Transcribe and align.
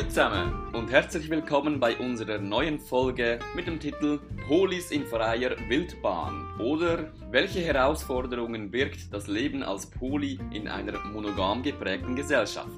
Hallo 0.00 0.08
zusammen 0.08 0.74
und 0.74 0.90
herzlich 0.90 1.28
willkommen 1.28 1.78
bei 1.78 1.94
unserer 1.94 2.38
neuen 2.38 2.78
Folge 2.78 3.38
mit 3.54 3.66
dem 3.66 3.78
Titel 3.78 4.18
Polis 4.48 4.90
in 4.92 5.04
freier 5.04 5.54
Wildbahn 5.68 6.58
oder 6.58 7.12
welche 7.30 7.60
Herausforderungen 7.60 8.70
birgt 8.70 9.12
das 9.12 9.26
Leben 9.26 9.62
als 9.62 9.90
Poli 9.90 10.40
in 10.54 10.68
einer 10.68 10.98
monogam 11.12 11.62
geprägten 11.62 12.16
Gesellschaft? 12.16 12.70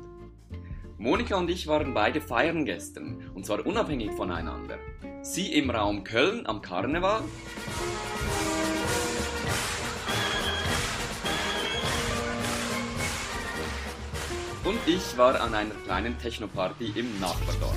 Monika 0.98 1.36
und 1.36 1.48
ich 1.48 1.68
waren 1.68 1.94
beide 1.94 2.20
feiern 2.20 2.64
gestern 2.64 3.30
und 3.34 3.46
zwar 3.46 3.64
unabhängig 3.64 4.10
voneinander. 4.16 4.78
Sie 5.22 5.52
im 5.52 5.70
Raum 5.70 6.02
Köln 6.02 6.44
am 6.46 6.60
Karneval 6.60 7.20
und 14.64 14.78
ich 14.86 15.16
war 15.16 15.40
an 15.40 15.54
einer 15.54 15.74
kleinen 15.84 16.18
Techno-Party 16.18 16.92
im 16.94 17.18
Nachbardorf. 17.20 17.76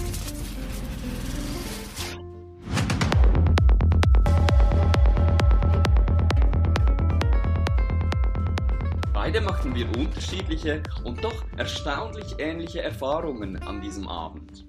Beide 9.14 9.42
machten 9.42 9.74
wir 9.74 9.88
unterschiedliche 9.98 10.84
und 11.04 11.24
doch 11.24 11.44
erstaunlich 11.58 12.36
ähnliche 12.38 12.84
Erfahrungen 12.84 13.62
an 13.64 13.82
diesem 13.82 14.08
Abend. 14.08 14.66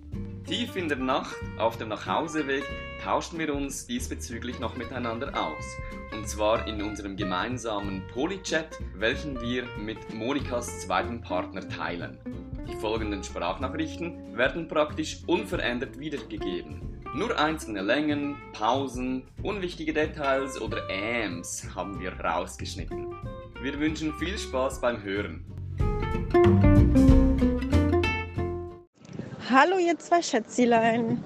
Tief 0.46 0.76
in 0.76 0.88
der 0.88 0.98
Nacht, 0.98 1.34
auf 1.58 1.76
dem 1.76 1.88
Nachhauseweg, 1.88 2.62
tauschten 3.02 3.36
wir 3.40 3.52
uns 3.52 3.84
diesbezüglich 3.88 4.60
noch 4.60 4.76
miteinander 4.76 5.32
aus. 5.34 5.64
Und 6.12 6.28
zwar 6.28 6.68
in 6.68 6.80
unserem 6.82 7.16
gemeinsamen 7.16 8.04
Polychat, 8.14 8.78
welchen 8.94 9.40
wir 9.40 9.64
mit 9.76 10.14
Monikas 10.14 10.82
zweiten 10.82 11.20
Partner 11.20 11.68
teilen. 11.68 12.18
Die 12.68 12.76
folgenden 12.76 13.24
Sprachnachrichten 13.24 14.36
werden 14.36 14.68
praktisch 14.68 15.18
unverändert 15.26 15.98
wiedergegeben. 15.98 17.02
Nur 17.12 17.36
einzelne 17.40 17.82
Längen, 17.82 18.36
Pausen, 18.52 19.24
unwichtige 19.42 19.92
Details 19.92 20.60
oder 20.60 20.88
Äms 20.88 21.66
haben 21.74 21.98
wir 21.98 22.12
rausgeschnitten. 22.20 23.16
Wir 23.62 23.80
wünschen 23.80 24.14
viel 24.14 24.38
Spaß 24.38 24.80
beim 24.80 25.02
Hören. 25.02 25.44
Hallo 29.48 29.78
ihr 29.78 29.96
zwei 29.96 30.22
Schätzilein. 30.22 31.22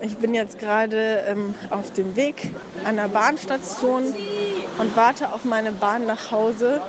Ich 0.00 0.16
bin 0.18 0.34
jetzt 0.34 0.56
gerade 0.60 1.24
ähm, 1.26 1.56
auf 1.70 1.92
dem 1.92 2.14
Weg 2.14 2.52
an 2.84 2.94
der 2.94 3.08
Bahnstation 3.08 4.14
und 4.78 4.96
warte 4.96 5.32
auf 5.32 5.42
meine 5.42 5.72
Bahn 5.72 6.06
nach 6.06 6.30
Hause. 6.30 6.80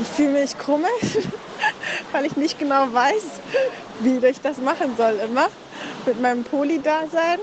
Ich 0.00 0.08
fühle 0.08 0.40
mich 0.40 0.58
komisch, 0.58 1.28
weil 2.12 2.24
ich 2.24 2.36
nicht 2.36 2.58
genau 2.58 2.92
weiß, 2.92 3.24
wie 4.00 4.16
ich 4.26 4.40
das 4.40 4.58
machen 4.58 4.96
soll 4.96 5.20
immer 5.24 5.46
mit 6.04 6.20
meinem 6.20 6.42
Poli-Dasein 6.42 7.38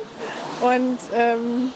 und 0.59 0.99
ähm, 1.13 1.71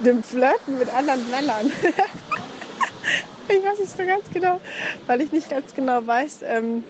dem 0.00 0.24
Flirten 0.24 0.78
mit 0.78 0.92
anderen 0.92 1.30
Männern. 1.30 1.70
ich 3.48 3.62
weiß 3.62 3.78
nicht 3.78 3.96
so 3.96 4.04
ganz 4.04 4.28
genau, 4.34 4.60
weil 5.06 5.20
ich 5.20 5.30
nicht 5.30 5.50
ganz 5.50 5.72
genau 5.72 6.04
weiß, 6.04 6.38
ähm, 6.42 6.82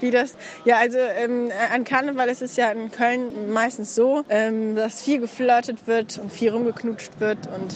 wie 0.00 0.10
das. 0.10 0.34
Ja, 0.64 0.78
also 0.78 0.98
ähm, 0.98 1.50
an 1.72 1.84
Karneval 1.84 2.28
ist 2.28 2.42
es 2.42 2.56
ja 2.56 2.70
in 2.70 2.90
Köln 2.90 3.52
meistens 3.52 3.94
so, 3.94 4.24
ähm, 4.28 4.76
dass 4.76 5.02
viel 5.02 5.20
geflirtet 5.20 5.86
wird 5.86 6.18
und 6.18 6.32
viel 6.32 6.50
rumgeknutscht 6.50 7.18
wird 7.18 7.38
und 7.54 7.74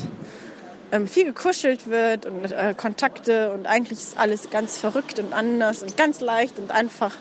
ähm, 0.93 1.07
viel 1.07 1.27
gekuschelt 1.27 1.89
wird 1.89 2.27
und 2.27 2.51
äh, 2.53 2.75
Kontakte 2.77 3.53
und 3.53 3.67
eigentlich 3.67 3.99
ist 4.01 4.19
alles 4.19 4.51
ganz 4.51 4.79
verrückt 4.79 5.19
und 5.19 5.33
anders 5.33 5.83
und 5.83 5.97
ganz 5.97 6.21
leicht 6.21 6.59
und 6.59 6.71
einfach. 6.71 7.17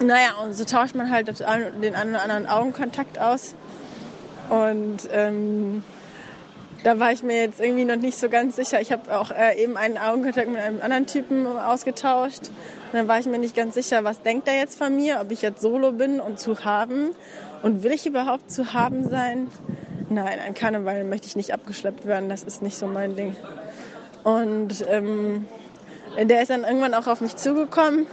Naja, 0.00 0.34
und 0.42 0.54
so 0.54 0.64
tauscht 0.64 0.94
man 0.94 1.10
halt 1.10 1.28
den 1.28 1.94
einen 1.94 2.10
oder 2.10 2.22
anderen 2.22 2.46
Augenkontakt 2.46 3.18
aus. 3.18 3.54
Und 4.48 5.08
ähm, 5.12 5.84
da 6.82 6.98
war 6.98 7.12
ich 7.12 7.22
mir 7.22 7.42
jetzt 7.42 7.60
irgendwie 7.60 7.84
noch 7.84 7.96
nicht 7.96 8.18
so 8.18 8.28
ganz 8.28 8.56
sicher. 8.56 8.80
Ich 8.80 8.90
habe 8.90 9.16
auch 9.16 9.30
äh, 9.30 9.62
eben 9.62 9.76
einen 9.76 9.98
Augenkontakt 9.98 10.48
mit 10.48 10.60
einem 10.60 10.80
anderen 10.80 11.06
Typen 11.06 11.46
ausgetauscht. 11.46 12.48
Und 12.48 12.94
dann 12.94 13.08
war 13.08 13.18
ich 13.18 13.26
mir 13.26 13.38
nicht 13.38 13.54
ganz 13.54 13.74
sicher, 13.74 14.02
was 14.04 14.22
denkt 14.22 14.48
er 14.48 14.56
jetzt 14.56 14.78
von 14.78 14.96
mir, 14.96 15.20
ob 15.20 15.30
ich 15.30 15.42
jetzt 15.42 15.60
solo 15.60 15.92
bin 15.92 16.20
und 16.20 16.40
zu 16.40 16.64
haben. 16.64 17.10
Und 17.62 17.82
will 17.82 17.92
ich 17.92 18.06
überhaupt 18.06 18.50
zu 18.50 18.72
haben 18.72 19.10
sein? 19.10 19.48
Nein, 20.08 20.38
ein 20.44 20.54
Karneval 20.54 21.04
möchte 21.04 21.26
ich 21.26 21.36
nicht 21.36 21.52
abgeschleppt 21.52 22.06
werden. 22.06 22.28
Das 22.28 22.42
ist 22.42 22.62
nicht 22.62 22.76
so 22.76 22.86
mein 22.86 23.14
Ding. 23.14 23.36
Und 24.24 24.84
ähm, 24.88 25.46
der 26.18 26.42
ist 26.42 26.50
dann 26.50 26.64
irgendwann 26.64 26.94
auch 26.94 27.06
auf 27.06 27.20
mich 27.20 27.36
zugekommen 27.36 28.06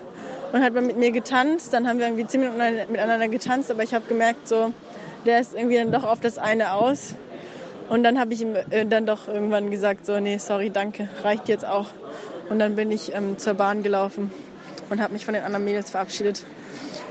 und 0.51 0.61
hat 0.61 0.73
mit 0.73 0.97
mir 0.97 1.11
getanzt. 1.11 1.73
Dann 1.73 1.87
haben 1.87 1.99
wir 1.99 2.07
irgendwie 2.07 2.37
Minuten 2.37 2.57
miteinander 2.91 3.27
getanzt, 3.29 3.71
aber 3.71 3.83
ich 3.83 3.93
habe 3.93 4.05
gemerkt, 4.07 4.47
so, 4.47 4.73
der 5.25 5.39
ist 5.39 5.53
irgendwie 5.55 5.77
dann 5.77 5.91
doch 5.91 6.03
auf 6.03 6.19
das 6.19 6.37
eine 6.37 6.73
aus. 6.73 7.15
Und 7.89 8.03
dann 8.03 8.19
habe 8.19 8.33
ich 8.33 8.41
ihm 8.41 8.55
äh, 8.55 8.85
dann 8.85 9.05
doch 9.05 9.27
irgendwann 9.27 9.71
gesagt, 9.71 10.05
so, 10.05 10.19
nee, 10.19 10.37
sorry, 10.37 10.69
danke, 10.69 11.09
reicht 11.23 11.47
jetzt 11.47 11.65
auch. 11.65 11.87
Und 12.49 12.59
dann 12.59 12.75
bin 12.75 12.91
ich 12.91 13.13
ähm, 13.13 13.37
zur 13.37 13.53
Bahn 13.53 13.83
gelaufen 13.83 14.31
und 14.89 15.01
habe 15.01 15.13
mich 15.13 15.25
von 15.25 15.33
den 15.33 15.43
anderen 15.43 15.65
Mädels 15.65 15.89
verabschiedet. 15.89 16.45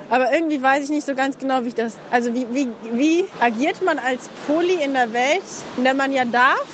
Aber 0.09 0.33
irgendwie 0.33 0.63
weiß 0.63 0.85
ich 0.85 0.91
nicht 0.91 1.07
so 1.07 1.15
ganz 1.15 1.39
genau, 1.39 1.65
wie 1.65 1.69
ich 1.69 1.75
das. 1.75 1.97
Also 2.11 2.33
wie, 2.35 2.47
wie, 2.53 2.69
wie 2.93 3.25
agiert 3.41 3.83
man 3.83 3.99
als 3.99 4.29
Poli 4.47 4.83
in 4.83 4.95
der 4.95 5.13
Welt, 5.13 5.43
in 5.77 5.85
der 5.85 5.95
man 5.95 6.13
ja 6.13 6.25
darf? 6.25 6.67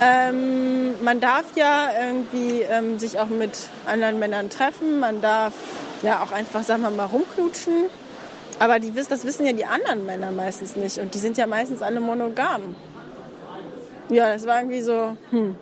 Ähm, 0.00 1.02
man 1.04 1.20
darf 1.20 1.44
ja 1.54 1.90
irgendwie 2.00 2.62
ähm, 2.62 2.98
sich 2.98 3.18
auch 3.18 3.28
mit 3.28 3.68
anderen 3.86 4.18
Männern 4.18 4.48
treffen. 4.48 5.00
Man 5.00 5.20
darf 5.20 5.52
ja 6.02 6.22
auch 6.22 6.32
einfach, 6.32 6.62
sagen 6.64 6.82
wir 6.82 6.90
mal, 6.90 7.06
rumknutschen. 7.06 7.90
Aber 8.58 8.78
die, 8.78 8.92
das 8.92 9.24
wissen 9.24 9.44
ja 9.44 9.52
die 9.52 9.66
anderen 9.66 10.06
Männer 10.06 10.32
meistens 10.32 10.74
nicht. 10.74 10.98
Und 10.98 11.14
die 11.14 11.18
sind 11.18 11.36
ja 11.36 11.46
meistens 11.46 11.82
alle 11.82 12.00
monogam. 12.00 12.74
Ja, 14.12 14.32
das 14.32 14.46
war 14.46 14.58
irgendwie 14.58 14.82
so, 14.82 15.16
hm. 15.30 15.56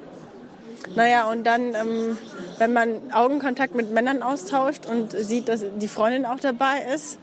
Naja, 0.97 1.31
und 1.31 1.45
dann, 1.45 1.75
ähm, 1.75 2.19
wenn 2.59 2.73
man 2.73 3.01
Augenkontakt 3.13 3.77
mit 3.77 3.93
Männern 3.93 4.23
austauscht 4.23 4.87
und 4.87 5.13
sieht, 5.13 5.49
dass 5.49 5.63
die 5.77 5.87
Freundin 5.87 6.27
auch 6.27 6.41
dabei 6.41 6.81
ist 6.95 7.19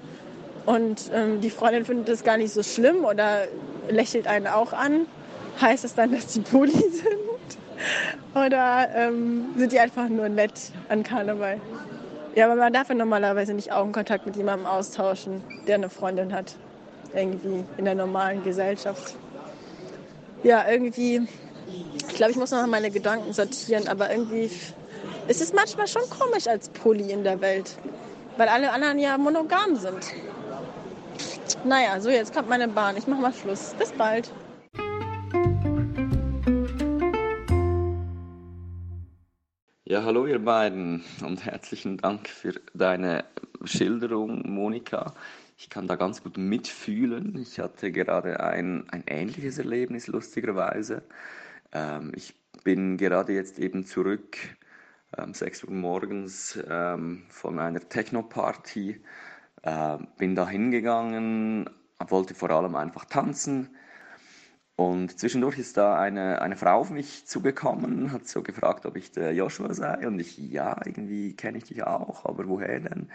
und 0.65 1.11
ähm, 1.13 1.41
die 1.41 1.49
Freundin 1.49 1.83
findet 1.83 2.07
das 2.07 2.23
gar 2.23 2.37
nicht 2.37 2.53
so 2.53 2.63
schlimm 2.63 3.03
oder 3.03 3.41
lächelt 3.89 4.25
einen 4.25 4.47
auch 4.47 4.71
an, 4.71 5.05
heißt 5.59 5.83
es 5.83 5.95
dann, 5.95 6.11
dass 6.11 6.27
die 6.27 6.39
Poli 6.39 6.71
sind? 6.71 7.57
Oder 8.33 8.87
ähm, 8.95 9.47
sind 9.57 9.71
die 9.73 9.79
einfach 9.79 10.07
nur 10.07 10.29
nett 10.29 10.53
an 10.87 11.03
Karneval? 11.03 11.59
Ja, 12.35 12.45
aber 12.45 12.55
man 12.55 12.71
darf 12.71 12.87
ja 12.87 12.95
normalerweise 12.95 13.53
nicht 13.53 13.73
Augenkontakt 13.73 14.25
mit 14.25 14.35
jemandem 14.37 14.65
austauschen, 14.65 15.43
der 15.67 15.75
eine 15.75 15.89
Freundin 15.89 16.33
hat. 16.33 16.55
Irgendwie 17.13 17.65
in 17.77 17.85
der 17.85 17.95
normalen 17.95 18.43
Gesellschaft. 18.43 19.15
Ja, 20.43 20.69
irgendwie 20.69 21.27
ich 22.09 22.15
glaube, 22.15 22.31
ich 22.31 22.37
muss 22.37 22.51
noch 22.51 22.65
meine 22.67 22.89
Gedanken 22.89 23.33
sortieren, 23.33 23.87
aber 23.87 24.11
irgendwie 24.11 24.49
ist 25.27 25.41
es 25.41 25.53
manchmal 25.53 25.87
schon 25.87 26.03
komisch 26.09 26.47
als 26.47 26.69
Pulli 26.69 27.11
in 27.11 27.23
der 27.23 27.41
Welt, 27.41 27.77
weil 28.37 28.47
alle 28.47 28.71
anderen 28.71 28.97
ja 28.99 29.17
monogam 29.17 29.75
sind. 29.75 30.13
Naja, 31.63 31.99
so 31.99 32.09
jetzt 32.09 32.33
kommt 32.33 32.49
meine 32.49 32.67
Bahn. 32.67 32.97
Ich 32.97 33.07
mache 33.07 33.21
mal 33.21 33.33
Schluss. 33.33 33.75
Bis 33.77 33.91
bald. 33.91 34.31
Ja, 39.85 40.03
hallo 40.03 40.25
ihr 40.25 40.43
beiden 40.43 41.03
und 41.25 41.45
herzlichen 41.45 41.97
Dank 41.97 42.27
für 42.27 42.53
deine 42.73 43.23
Schilderung, 43.63 44.43
Monika. 44.49 45.13
Ich 45.59 45.71
kann 45.71 45.87
da 45.87 45.95
ganz 45.95 46.21
gut 46.21 46.37
mitfühlen. 46.37 47.35
Ich 47.39 47.59
hatte 47.59 47.91
gerade 47.91 48.39
ein, 48.41 48.87
ein 48.91 49.03
ähnliches 49.07 49.57
Erlebnis, 49.57 50.05
lustigerweise. 50.05 51.01
Ähm, 51.73 52.11
ich 52.15 52.35
bin 52.63 52.97
gerade 52.97 53.33
jetzt 53.33 53.57
eben 53.57 53.83
zurück, 53.83 54.37
ähm, 55.17 55.33
6 55.33 55.63
Uhr 55.63 55.71
morgens 55.71 56.59
ähm, 56.69 57.23
von 57.29 57.57
einer 57.57 57.79
Techno-Party. 57.79 59.01
Äh, 59.63 59.97
bin 60.17 60.35
da 60.35 60.47
hingegangen, 60.47 61.67
wollte 62.07 62.35
vor 62.35 62.51
allem 62.51 62.75
einfach 62.75 63.05
tanzen. 63.05 63.75
Und 64.75 65.19
zwischendurch 65.19 65.57
ist 65.57 65.77
da 65.77 65.99
eine, 65.99 66.39
eine 66.43 66.55
Frau 66.55 66.81
auf 66.81 66.91
mich 66.91 67.25
zugekommen, 67.25 68.11
hat 68.11 68.27
so 68.27 68.43
gefragt, 68.43 68.85
ob 68.85 68.95
ich 68.95 69.11
der 69.11 69.33
Joshua 69.33 69.73
sei. 69.73 70.07
Und 70.07 70.19
ich, 70.19 70.37
ja, 70.37 70.79
irgendwie 70.85 71.35
kenne 71.35 71.57
ich 71.57 71.63
dich 71.63 71.81
auch, 71.83 72.25
aber 72.25 72.47
woher 72.47 72.79
denn? 72.79 73.09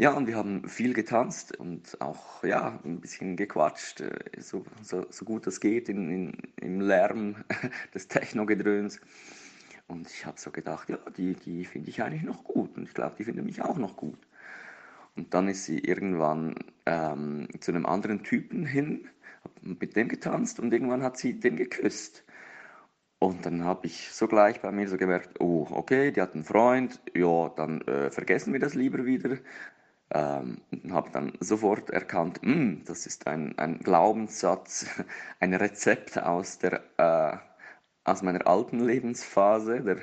Ja, 0.00 0.12
und 0.12 0.26
wir 0.26 0.36
haben 0.36 0.66
viel 0.66 0.94
getanzt 0.94 1.58
und 1.58 2.00
auch 2.00 2.42
ja, 2.42 2.80
ein 2.86 3.02
bisschen 3.02 3.36
gequatscht, 3.36 4.00
äh, 4.00 4.18
so, 4.38 4.64
so, 4.80 5.04
so 5.10 5.26
gut 5.26 5.46
es 5.46 5.60
geht 5.60 5.90
in, 5.90 6.10
in, 6.10 6.32
im 6.56 6.80
Lärm 6.80 7.36
des 7.94 8.08
Techno-Gedröhns. 8.08 8.98
Und 9.88 10.10
ich 10.10 10.24
habe 10.24 10.40
so 10.40 10.52
gedacht, 10.52 10.88
ja, 10.88 10.96
die, 11.18 11.34
die 11.34 11.66
finde 11.66 11.90
ich 11.90 12.02
eigentlich 12.02 12.22
noch 12.22 12.44
gut 12.44 12.78
und 12.78 12.84
ich 12.84 12.94
glaube, 12.94 13.16
die 13.18 13.24
finden 13.24 13.44
mich 13.44 13.60
auch 13.60 13.76
noch 13.76 13.98
gut. 13.98 14.26
Und 15.16 15.34
dann 15.34 15.48
ist 15.48 15.66
sie 15.66 15.80
irgendwann 15.80 16.54
ähm, 16.86 17.48
zu 17.60 17.70
einem 17.70 17.84
anderen 17.84 18.22
Typen 18.22 18.64
hin, 18.64 19.06
mit 19.60 19.96
dem 19.96 20.08
getanzt 20.08 20.60
und 20.60 20.72
irgendwann 20.72 21.02
hat 21.02 21.18
sie 21.18 21.38
den 21.38 21.56
geküsst. 21.56 22.24
Und 23.18 23.44
dann 23.44 23.64
habe 23.64 23.86
ich 23.86 24.10
sogleich 24.12 24.62
bei 24.62 24.72
mir 24.72 24.88
so 24.88 24.96
gemerkt, 24.96 25.40
oh, 25.40 25.66
okay, 25.70 26.10
die 26.10 26.22
hat 26.22 26.32
einen 26.32 26.44
Freund, 26.44 27.02
ja, 27.14 27.50
dann 27.50 27.82
äh, 27.82 28.10
vergessen 28.10 28.54
wir 28.54 28.60
das 28.60 28.74
lieber 28.74 29.04
wieder 29.04 29.36
ähm, 30.12 30.60
habe 30.90 31.10
dann 31.10 31.32
sofort 31.40 31.90
erkannt, 31.90 32.40
hm, 32.42 32.82
das 32.84 33.06
ist 33.06 33.26
ein, 33.26 33.56
ein 33.58 33.78
Glaubenssatz, 33.78 34.86
ein 35.40 35.54
Rezept 35.54 36.18
aus, 36.18 36.58
der, 36.58 36.82
äh, 36.96 37.36
aus 38.04 38.22
meiner 38.22 38.46
alten 38.46 38.80
Lebensphase, 38.80 39.82
der 39.82 39.98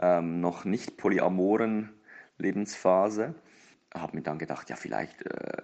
ähm, 0.00 0.40
noch 0.40 0.64
nicht 0.64 0.96
polyamoren 0.96 1.90
Lebensphase. 2.38 3.34
Habe 3.94 4.16
mir 4.16 4.22
dann 4.22 4.38
gedacht, 4.38 4.70
ja, 4.70 4.76
vielleicht, 4.76 5.22
äh, 5.26 5.62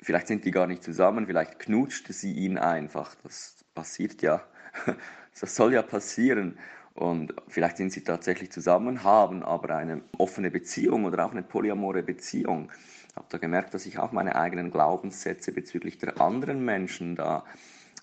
vielleicht 0.00 0.28
sind 0.28 0.44
die 0.44 0.52
gar 0.52 0.66
nicht 0.66 0.82
zusammen, 0.82 1.26
vielleicht 1.26 1.58
knutschte 1.58 2.12
sie 2.12 2.32
ihn 2.32 2.56
einfach. 2.56 3.14
Das 3.24 3.64
passiert 3.74 4.22
ja, 4.22 4.42
das 5.40 5.56
soll 5.56 5.74
ja 5.74 5.82
passieren. 5.82 6.58
Und 6.94 7.32
vielleicht 7.46 7.76
sind 7.76 7.92
sie 7.92 8.02
tatsächlich 8.02 8.50
zusammen, 8.50 9.04
haben 9.04 9.44
aber 9.44 9.76
eine 9.76 10.02
offene 10.18 10.50
Beziehung 10.50 11.04
oder 11.04 11.26
auch 11.26 11.30
eine 11.30 11.44
polyamore 11.44 12.02
Beziehung 12.02 12.72
habe 13.18 13.26
da 13.30 13.38
gemerkt, 13.38 13.74
dass 13.74 13.84
ich 13.86 13.98
auch 13.98 14.12
meine 14.12 14.36
eigenen 14.36 14.70
Glaubenssätze 14.70 15.52
bezüglich 15.52 15.98
der 15.98 16.20
anderen 16.20 16.64
Menschen 16.64 17.16
da 17.16 17.44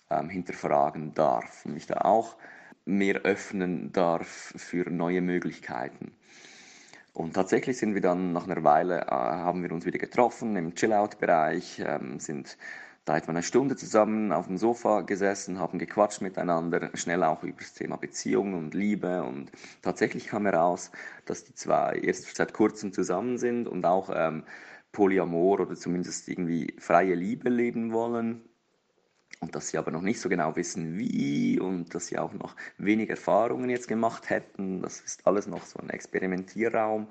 ähm, 0.09 0.29
hinterfragen 0.29 1.13
darf 1.13 1.65
und 1.65 1.73
mich 1.73 1.87
da 1.87 2.01
auch 2.01 2.35
mehr 2.83 3.21
öffnen 3.21 3.91
darf 3.93 4.53
für 4.57 4.89
neue 4.89 5.21
Möglichkeiten. 5.21 6.11
Und 7.13 7.33
tatsächlich 7.33 7.77
sind 7.77 7.93
wir 7.93 8.01
dann 8.01 8.33
nach 8.33 8.45
einer 8.45 8.63
Weile, 8.65 9.03
äh, 9.03 9.09
haben 9.09 9.63
wir 9.63 9.71
uns 9.71 9.85
wieder 9.85 9.99
getroffen 9.99 10.57
im 10.57 10.75
Chill-Out-Bereich, 10.75 11.81
ähm, 11.85 12.19
sind 12.19 12.57
da 13.05 13.15
etwa 13.15 13.31
eine 13.31 13.43
Stunde 13.43 13.77
zusammen 13.77 14.33
auf 14.33 14.47
dem 14.47 14.57
Sofa 14.57 15.01
gesessen, 15.01 15.59
haben 15.59 15.79
gequatscht 15.79 16.21
miteinander, 16.21 16.89
schnell 16.95 17.23
auch 17.23 17.43
über 17.43 17.59
das 17.59 17.73
Thema 17.73 17.95
Beziehung 17.97 18.55
und 18.55 18.73
Liebe. 18.73 19.23
Und 19.23 19.51
tatsächlich 19.81 20.27
kam 20.27 20.45
heraus, 20.45 20.91
dass 21.25 21.45
die 21.45 21.53
zwei 21.53 21.99
erst 22.01 22.35
seit 22.35 22.51
kurzem 22.51 22.91
zusammen 22.91 23.37
sind 23.37 23.67
und 23.67 23.85
auch 23.85 24.09
ähm, 24.13 24.43
Polyamor 24.95 25.59
oder 25.59 25.75
zumindest 25.75 26.27
irgendwie 26.29 26.73
freie 26.79 27.15
Liebe 27.15 27.49
leben 27.49 27.91
wollen 27.91 28.41
und 29.41 29.53
dass 29.53 29.67
sie 29.69 29.77
aber 29.77 29.91
noch 29.91 30.01
nicht 30.01 30.21
so 30.21 30.29
genau 30.29 30.55
wissen, 30.55 30.97
wie 30.97 31.59
und 31.59 31.93
dass 31.93 32.07
sie 32.07 32.17
auch 32.17 32.33
noch 32.33 32.55
wenig 32.77 33.09
Erfahrungen 33.09 33.69
jetzt 33.69 33.87
gemacht 33.87 34.29
hätten. 34.29 34.81
Das 34.81 35.01
ist 35.01 35.27
alles 35.27 35.47
noch 35.47 35.63
so 35.63 35.79
ein 35.79 35.89
Experimentierraum. 35.89 37.07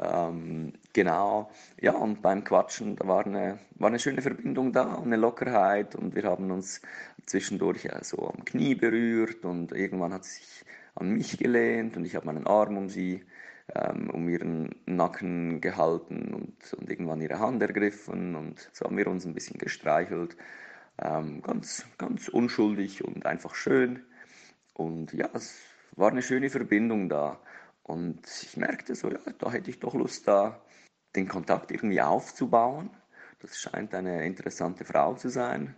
Ähm, 0.00 0.74
genau, 0.92 1.50
ja, 1.80 1.92
und 1.92 2.22
beim 2.22 2.44
Quatschen, 2.44 2.94
da 2.94 3.08
war 3.08 3.26
eine, 3.26 3.58
war 3.74 3.88
eine 3.88 3.98
schöne 3.98 4.22
Verbindung 4.22 4.72
da 4.72 4.94
und 4.94 5.06
eine 5.06 5.16
Lockerheit 5.16 5.96
und 5.96 6.14
wir 6.14 6.22
haben 6.22 6.52
uns 6.52 6.80
zwischendurch 7.26 7.82
ja, 7.84 8.04
so 8.04 8.28
am 8.28 8.44
Knie 8.44 8.76
berührt 8.76 9.44
und 9.44 9.72
irgendwann 9.72 10.12
hat 10.12 10.24
sie 10.24 10.36
sich 10.40 10.64
an 10.98 11.10
mich 11.10 11.38
gelehnt 11.38 11.96
und 11.96 12.04
ich 12.04 12.14
habe 12.16 12.26
meinen 12.26 12.46
Arm 12.46 12.76
um 12.76 12.88
sie 12.88 13.24
ähm, 13.74 14.10
um 14.10 14.28
ihren 14.28 14.74
Nacken 14.86 15.60
gehalten 15.60 16.34
und, 16.34 16.72
und 16.74 16.90
irgendwann 16.90 17.20
ihre 17.20 17.38
Hand 17.38 17.62
ergriffen 17.62 18.34
und 18.34 18.70
so 18.72 18.86
haben 18.86 18.96
wir 18.96 19.08
uns 19.08 19.26
ein 19.26 19.34
bisschen 19.34 19.58
gestreichelt. 19.58 20.36
Ähm, 21.00 21.42
ganz, 21.42 21.86
ganz 21.96 22.28
unschuldig 22.28 23.04
und 23.04 23.26
einfach 23.26 23.54
schön. 23.54 24.04
Und 24.74 25.12
ja, 25.12 25.28
es 25.34 25.60
war 25.96 26.10
eine 26.10 26.22
schöne 26.22 26.50
Verbindung 26.50 27.08
da. 27.08 27.40
Und 27.82 28.26
ich 28.42 28.56
merkte 28.56 28.94
so, 28.94 29.10
ja, 29.10 29.18
da 29.38 29.52
hätte 29.52 29.70
ich 29.70 29.80
doch 29.80 29.94
Lust, 29.94 30.26
da 30.26 30.60
den 31.14 31.28
Kontakt 31.28 31.70
irgendwie 31.70 32.00
aufzubauen. 32.00 32.90
Das 33.40 33.58
scheint 33.58 33.94
eine 33.94 34.26
interessante 34.26 34.84
Frau 34.84 35.14
zu 35.14 35.28
sein 35.28 35.76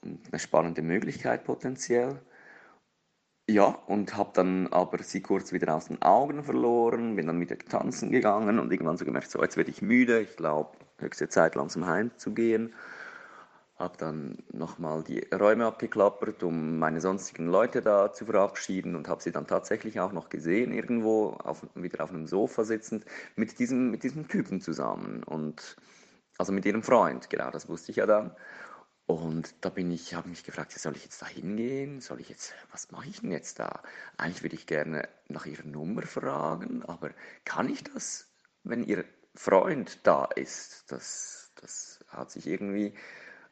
und 0.00 0.28
eine 0.28 0.38
spannende 0.38 0.82
Möglichkeit 0.82 1.44
potenziell. 1.44 2.20
Ja, 3.48 3.66
und 3.86 4.16
habe 4.16 4.30
dann 4.34 4.66
aber 4.72 5.02
sie 5.04 5.20
kurz 5.22 5.52
wieder 5.52 5.72
aus 5.76 5.86
den 5.86 6.02
Augen 6.02 6.42
verloren, 6.42 7.14
bin 7.14 7.28
dann 7.28 7.38
wieder 7.40 7.56
tanzen 7.56 8.10
gegangen 8.10 8.58
und 8.58 8.72
irgendwann 8.72 8.96
so 8.96 9.04
gemerkt, 9.04 9.30
so 9.30 9.40
jetzt 9.40 9.56
werde 9.56 9.70
ich 9.70 9.82
müde, 9.82 10.20
ich 10.20 10.36
glaube, 10.36 10.76
höchste 10.98 11.28
Zeit 11.28 11.54
langsam 11.54 11.86
heimzugehen. 11.86 12.74
Habe 13.78 13.96
dann 13.98 14.38
nochmal 14.52 15.04
die 15.04 15.20
Räume 15.32 15.66
abgeklappert, 15.66 16.42
um 16.42 16.78
meine 16.78 17.00
sonstigen 17.00 17.46
Leute 17.46 17.82
da 17.82 18.12
zu 18.12 18.24
verabschieden 18.26 18.96
und 18.96 19.06
habe 19.08 19.22
sie 19.22 19.30
dann 19.32 19.46
tatsächlich 19.46 20.00
auch 20.00 20.12
noch 20.12 20.28
gesehen, 20.28 20.72
irgendwo 20.72 21.28
auf, 21.34 21.64
wieder 21.74 22.02
auf 22.02 22.10
einem 22.10 22.26
Sofa 22.26 22.64
sitzend, 22.64 23.04
mit 23.36 23.58
diesem, 23.60 23.90
mit 23.90 24.02
diesem 24.02 24.26
Typen 24.28 24.60
zusammen. 24.60 25.22
Und 25.22 25.76
also 26.38 26.52
mit 26.52 26.64
ihrem 26.64 26.82
Freund, 26.82 27.30
genau, 27.30 27.50
das 27.50 27.68
wusste 27.68 27.92
ich 27.92 27.96
ja 27.98 28.06
dann. 28.06 28.32
Und 29.06 29.54
da 29.60 29.68
bin 29.68 29.90
ich, 29.92 30.14
habe 30.14 30.28
mich 30.28 30.42
gefragt, 30.42 30.72
soll 30.72 30.96
ich 30.96 31.04
jetzt 31.04 31.22
da 31.22 31.26
hingehen? 31.26 32.00
Soll 32.00 32.20
ich 32.20 32.28
jetzt, 32.28 32.54
was 32.72 32.90
mache 32.90 33.08
ich 33.08 33.20
denn 33.20 33.30
jetzt 33.30 33.60
da? 33.60 33.82
Eigentlich 34.16 34.42
würde 34.42 34.56
ich 34.56 34.66
gerne 34.66 35.08
nach 35.28 35.46
ihrer 35.46 35.64
Nummer 35.64 36.02
fragen, 36.02 36.82
aber 36.82 37.10
kann 37.44 37.68
ich 37.68 37.84
das, 37.84 38.28
wenn 38.64 38.82
ihr 38.82 39.04
Freund 39.34 40.00
da 40.02 40.24
ist? 40.24 40.90
Das, 40.90 41.52
das 41.60 42.00
hat 42.08 42.32
sich 42.32 42.48
irgendwie 42.48 42.94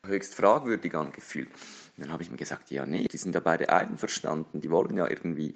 höchst 0.04 0.34
fragwürdig 0.34 0.94
angefühlt. 0.96 1.48
Und 1.96 2.04
dann 2.04 2.12
habe 2.12 2.24
ich 2.24 2.30
mir 2.30 2.36
gesagt, 2.36 2.70
ja, 2.70 2.84
nee, 2.84 3.06
die 3.06 3.16
sind 3.16 3.34
ja 3.34 3.40
beide 3.40 3.68
einverstanden, 3.68 4.60
die 4.60 4.70
wollen 4.70 4.96
ja 4.96 5.08
irgendwie 5.08 5.54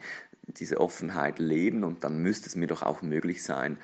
diese 0.49 0.81
Offenheit 0.81 1.39
leben 1.39 1.85
und 1.85 2.05
dann 2.05 2.23
müsste 2.23 2.49
es 2.49 2.57
mir 2.57 2.67
doch 2.67 2.83
auch 2.83 3.03
möglich 3.03 3.43
sein, 3.43 3.79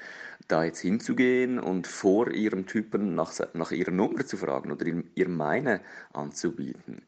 da 0.49 0.65
jetzt 0.65 0.81
hinzugehen 0.81 1.59
und 1.59 1.87
vor 1.87 2.31
ihrem 2.31 2.67
Typen 2.67 3.15
nach, 3.15 3.33
nach 3.55 3.71
ihrer 3.71 3.91
Nummer 3.91 4.27
zu 4.27 4.37
fragen 4.37 4.73
oder 4.73 4.87
ihr 5.15 5.29
meine 5.29 5.81
anzubieten. 6.13 7.03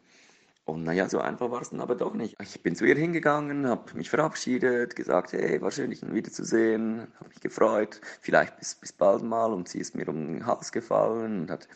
Und 0.66 0.82
naja, 0.82 1.08
so 1.08 1.20
einfach 1.20 1.52
war 1.52 1.62
es 1.62 1.70
dann 1.70 1.80
aber 1.80 1.94
doch 1.94 2.12
nicht. 2.14 2.34
Ich 2.42 2.60
bin 2.60 2.74
zu 2.74 2.84
ihr 2.84 2.96
hingegangen, 2.96 3.68
habe 3.68 3.96
mich 3.96 4.10
verabschiedet, 4.10 4.96
gesagt, 4.96 5.32
hey, 5.32 5.60
war 5.62 5.70
schön, 5.70 5.90
dich 5.90 6.02
wiederzusehen, 6.02 7.06
habe 7.20 7.28
mich 7.28 7.40
gefreut, 7.40 8.00
vielleicht 8.20 8.58
bis, 8.58 8.74
bis 8.74 8.92
bald 8.92 9.22
mal. 9.22 9.52
Und 9.52 9.68
sie 9.68 9.78
ist 9.78 9.94
mir 9.94 10.08
um 10.08 10.26
den 10.26 10.46
Hals 10.46 10.72
gefallen 10.72 11.42
und 11.42 11.50
hat 11.52 11.68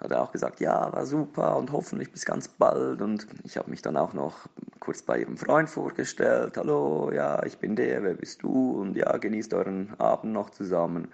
hat 0.00 0.12
er 0.12 0.22
auch 0.22 0.32
gesagt, 0.32 0.60
ja, 0.60 0.92
war 0.92 1.06
super 1.06 1.56
und 1.56 1.72
hoffentlich 1.72 2.12
bis 2.12 2.24
ganz 2.24 2.48
bald. 2.48 3.02
Und 3.02 3.26
ich 3.44 3.56
habe 3.56 3.70
mich 3.70 3.82
dann 3.82 3.96
auch 3.96 4.12
noch 4.12 4.46
kurz 4.80 5.02
bei 5.02 5.20
ihrem 5.20 5.36
Freund 5.36 5.68
vorgestellt. 5.68 6.56
Hallo, 6.56 7.10
ja, 7.12 7.42
ich 7.44 7.58
bin 7.58 7.76
der, 7.76 8.02
wer 8.02 8.14
bist 8.14 8.42
du? 8.42 8.80
Und 8.80 8.96
ja, 8.96 9.16
genießt 9.16 9.52
euren 9.54 9.94
Abend 9.98 10.32
noch 10.32 10.50
zusammen. 10.50 11.08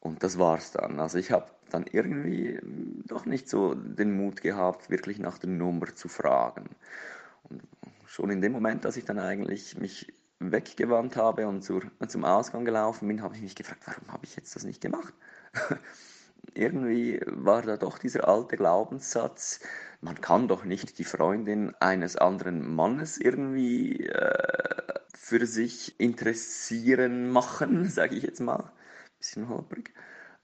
Und 0.00 0.22
das 0.22 0.38
war's 0.38 0.70
dann. 0.72 1.00
Also 1.00 1.18
ich 1.18 1.32
habe 1.32 1.46
dann 1.70 1.86
irgendwie 1.90 2.60
doch 3.06 3.26
nicht 3.26 3.48
so 3.48 3.74
den 3.74 4.16
Mut 4.16 4.42
gehabt, 4.42 4.90
wirklich 4.90 5.18
nach 5.18 5.38
der 5.38 5.50
Nummer 5.50 5.94
zu 5.94 6.08
fragen. 6.08 6.68
Und 7.44 7.62
schon 8.06 8.30
in 8.30 8.40
dem 8.40 8.52
Moment, 8.52 8.84
dass 8.84 8.96
ich 8.96 9.04
dann 9.04 9.18
eigentlich 9.18 9.76
mich 9.78 10.12
weggewandt 10.38 11.16
habe 11.16 11.48
und 11.48 11.62
zur, 11.62 11.82
zum 12.06 12.24
Ausgang 12.24 12.64
gelaufen 12.64 13.08
bin, 13.08 13.22
habe 13.22 13.34
ich 13.34 13.42
mich 13.42 13.56
gefragt, 13.56 13.82
warum 13.86 14.12
habe 14.12 14.24
ich 14.24 14.36
jetzt 14.36 14.54
das 14.54 14.64
nicht 14.64 14.80
gemacht? 14.80 15.14
irgendwie 16.54 17.20
war 17.26 17.62
da 17.62 17.76
doch 17.76 17.98
dieser 17.98 18.28
alte 18.28 18.56
Glaubenssatz, 18.56 19.60
man 20.00 20.20
kann 20.20 20.48
doch 20.48 20.64
nicht 20.64 20.98
die 20.98 21.04
Freundin 21.04 21.74
eines 21.80 22.16
anderen 22.16 22.74
Mannes 22.74 23.18
irgendwie 23.18 24.06
äh, 24.06 24.94
für 25.14 25.46
sich 25.46 25.98
interessieren 25.98 27.30
machen, 27.30 27.84
sage 27.90 28.16
ich 28.16 28.22
jetzt 28.24 28.40
mal. 28.40 28.72
Bisschen 29.18 29.48
holprig. 29.48 29.94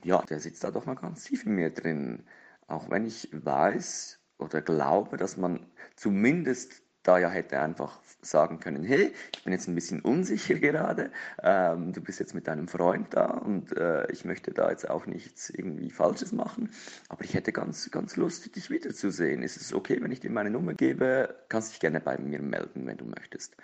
Ja, 0.03 0.23
der 0.23 0.41
sitzt 0.41 0.65
da 0.65 0.71
doch 0.71 0.87
mal 0.87 0.95
ganz 0.95 1.25
tief 1.25 1.45
in 1.45 1.55
mir 1.55 1.71
drin. 1.71 2.25
Auch 2.67 2.89
wenn 2.91 3.05
ich 3.05 3.29
weiß 3.33 4.19
oder 4.39 4.63
glaube, 4.63 5.17
dass 5.19 5.37
man 5.37 5.67
zumindest 5.97 6.83
da 7.11 7.19
ja 7.19 7.29
hätte 7.29 7.59
einfach 7.59 7.99
sagen 8.23 8.61
können, 8.61 8.85
hey, 8.85 9.13
ich 9.35 9.43
bin 9.43 9.53
jetzt 9.53 9.67
ein 9.67 9.75
bisschen 9.75 10.01
unsicher 10.01 10.55
gerade, 10.55 11.11
ähm, 11.43 11.93
du 11.93 12.01
bist 12.01 12.21
jetzt 12.21 12.35
mit 12.35 12.47
deinem 12.47 12.69
Freund 12.69 13.09
da 13.11 13.25
und 13.27 13.77
äh, 13.77 14.09
ich 14.13 14.25
möchte 14.25 14.53
da 14.53 14.71
jetzt 14.71 14.89
auch 14.89 15.07
nichts 15.07 15.51
irgendwie 15.51 15.91
Falsches 15.91 16.31
machen, 16.31 16.71
aber 17.09 17.25
ich 17.25 17.35
hätte 17.35 17.51
ganz, 17.53 17.91
ganz 17.91 18.15
Lust, 18.17 18.55
dich 18.55 18.71
wiederzusehen. 18.71 19.43
Ist 19.43 19.57
es 19.57 19.75
okay, 19.75 19.99
wenn 20.01 20.13
ich 20.13 20.21
dir 20.21 20.31
meine 20.31 20.51
Nummer 20.51 20.75
gebe? 20.75 21.35
Kannst 21.49 21.73
dich 21.73 21.81
gerne 21.81 22.01
bei 22.01 22.17
mir 22.19 22.41
melden, 22.41 22.87
wenn 22.87 22.99
du 22.99 23.07
möchtest. 23.07 23.57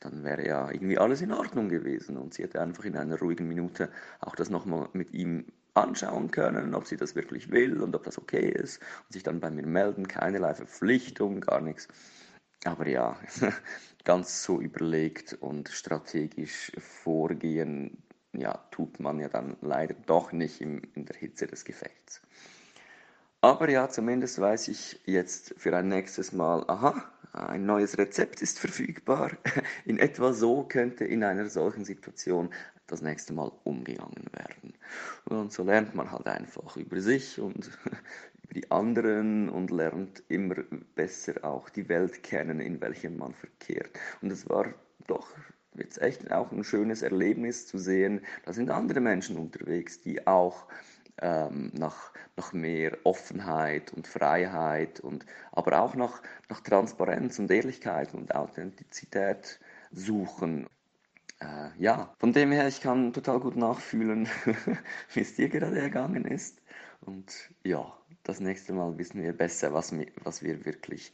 Dann 0.00 0.22
wäre 0.22 0.46
ja 0.46 0.70
irgendwie 0.70 0.98
alles 0.98 1.22
in 1.22 1.32
Ordnung 1.32 1.70
gewesen 1.70 2.18
und 2.18 2.34
sie 2.34 2.42
hätte 2.42 2.60
einfach 2.60 2.84
in 2.84 2.96
einer 2.96 3.18
ruhigen 3.18 3.48
Minute 3.48 3.88
auch 4.20 4.34
das 4.34 4.50
nochmal 4.50 4.88
mit 4.92 5.14
ihm 5.14 5.46
anschauen 5.72 6.30
können, 6.30 6.74
ob 6.74 6.86
sie 6.86 6.98
das 6.98 7.14
wirklich 7.14 7.50
will 7.50 7.80
und 7.80 7.94
ob 7.94 8.04
das 8.04 8.18
okay 8.18 8.50
ist 8.50 8.82
und 9.06 9.12
sich 9.12 9.22
dann 9.22 9.40
bei 9.40 9.50
mir 9.50 9.66
melden, 9.66 10.06
keinerlei 10.06 10.52
Verpflichtung, 10.54 11.40
gar 11.40 11.62
nichts. 11.62 11.88
Aber 12.64 12.86
ja, 12.86 13.18
ganz 14.04 14.42
so 14.42 14.60
überlegt 14.60 15.34
und 15.34 15.68
strategisch 15.68 16.72
vorgehen, 16.78 18.02
ja, 18.32 18.54
tut 18.70 19.00
man 19.00 19.18
ja 19.18 19.28
dann 19.28 19.56
leider 19.60 19.94
doch 20.06 20.32
nicht 20.32 20.60
im, 20.60 20.82
in 20.94 21.06
der 21.06 21.16
Hitze 21.16 21.46
des 21.46 21.64
Gefechts. 21.64 22.20
Aber 23.40 23.70
ja, 23.70 23.88
zumindest 23.88 24.38
weiß 24.38 24.68
ich 24.68 25.00
jetzt 25.06 25.54
für 25.56 25.74
ein 25.74 25.88
nächstes 25.88 26.32
Mal, 26.32 26.64
aha, 26.68 27.10
ein 27.32 27.64
neues 27.64 27.96
Rezept 27.96 28.42
ist 28.42 28.58
verfügbar. 28.58 29.30
In 29.86 29.98
etwa 29.98 30.32
so 30.32 30.64
könnte 30.64 31.04
in 31.04 31.22
einer 31.22 31.48
solchen 31.48 31.84
Situation 31.84 32.50
das 32.88 33.02
nächste 33.02 33.32
Mal 33.32 33.52
umgegangen 33.62 34.26
werden. 34.32 34.74
Und 35.26 35.52
so 35.52 35.62
lernt 35.62 35.94
man 35.94 36.10
halt 36.10 36.26
einfach 36.26 36.76
über 36.76 37.00
sich 37.00 37.40
und 37.40 37.70
über 38.50 38.60
die 38.60 38.70
anderen 38.70 39.48
und 39.48 39.70
lernt 39.70 40.22
immer 40.28 40.56
besser 40.94 41.44
auch 41.44 41.68
die 41.70 41.88
Welt 41.88 42.22
kennen, 42.22 42.60
in 42.60 42.80
welcher 42.80 43.10
man 43.10 43.32
verkehrt. 43.34 43.90
Und 44.22 44.32
es 44.32 44.48
war 44.48 44.66
doch 45.06 45.28
jetzt 45.74 46.00
echt 46.02 46.30
auch 46.32 46.50
ein 46.50 46.64
schönes 46.64 47.02
Erlebnis 47.02 47.66
zu 47.66 47.78
sehen, 47.78 48.20
da 48.44 48.52
sind 48.52 48.70
andere 48.70 49.00
Menschen 49.00 49.36
unterwegs, 49.36 50.00
die 50.00 50.26
auch 50.26 50.66
ähm, 51.22 51.70
nach, 51.74 52.12
nach 52.36 52.52
mehr 52.52 52.98
Offenheit 53.04 53.92
und 53.92 54.08
Freiheit 54.08 55.00
und 55.00 55.26
aber 55.52 55.80
auch 55.80 55.94
nach, 55.94 56.22
nach 56.48 56.60
Transparenz 56.60 57.38
und 57.38 57.50
Ehrlichkeit 57.50 58.14
und 58.14 58.34
Authentizität 58.34 59.60
suchen. 59.92 60.66
Äh, 61.40 61.70
ja, 61.78 62.12
von 62.18 62.32
dem 62.32 62.50
her, 62.50 62.66
ich 62.66 62.80
kann 62.80 63.12
total 63.12 63.38
gut 63.38 63.56
nachfühlen, 63.56 64.28
wie 65.14 65.20
es 65.20 65.36
dir 65.36 65.48
gerade 65.48 65.78
ergangen 65.78 66.24
ist. 66.24 66.60
Und 67.00 67.50
ja, 67.64 67.99
das 68.22 68.40
nächste 68.40 68.72
Mal 68.72 68.96
wissen 68.98 69.22
wir 69.22 69.32
besser, 69.32 69.72
was, 69.72 69.94
was 70.22 70.42
wir 70.42 70.64
wirklich 70.64 71.12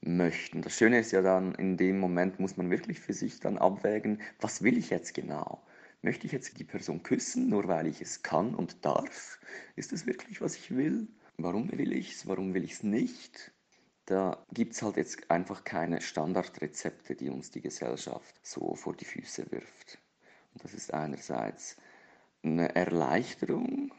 möchten. 0.00 0.62
Das 0.62 0.76
Schöne 0.76 0.98
ist 0.98 1.12
ja 1.12 1.22
dann, 1.22 1.54
in 1.54 1.76
dem 1.76 1.98
Moment 1.98 2.38
muss 2.38 2.56
man 2.56 2.70
wirklich 2.70 3.00
für 3.00 3.12
sich 3.12 3.40
dann 3.40 3.58
abwägen, 3.58 4.20
was 4.40 4.62
will 4.62 4.78
ich 4.78 4.90
jetzt 4.90 5.14
genau? 5.14 5.62
Möchte 6.02 6.26
ich 6.26 6.32
jetzt 6.32 6.58
die 6.58 6.64
Person 6.64 7.02
küssen, 7.02 7.48
nur 7.48 7.66
weil 7.66 7.86
ich 7.86 8.00
es 8.00 8.22
kann 8.22 8.54
und 8.54 8.84
darf? 8.84 9.38
Ist 9.74 9.92
das 9.92 10.06
wirklich, 10.06 10.40
was 10.40 10.56
ich 10.56 10.76
will? 10.76 11.08
Warum 11.38 11.72
will 11.72 11.92
ich 11.92 12.12
es? 12.12 12.28
Warum 12.28 12.54
will 12.54 12.64
ich 12.64 12.72
es 12.72 12.82
nicht? 12.82 13.52
Da 14.06 14.44
gibt 14.52 14.74
es 14.74 14.82
halt 14.82 14.98
jetzt 14.98 15.30
einfach 15.30 15.64
keine 15.64 16.02
Standardrezepte, 16.02 17.16
die 17.16 17.30
uns 17.30 17.50
die 17.50 17.62
Gesellschaft 17.62 18.38
so 18.42 18.74
vor 18.74 18.94
die 18.94 19.06
Füße 19.06 19.50
wirft. 19.50 19.98
Und 20.52 20.62
das 20.62 20.74
ist 20.74 20.92
einerseits 20.92 21.76
eine 22.42 22.74
Erleichterung, 22.74 23.92